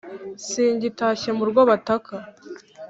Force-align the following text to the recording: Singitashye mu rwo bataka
Singitashye 0.47 1.29
mu 1.37 1.43
rwo 1.49 1.61
bataka 1.69 2.15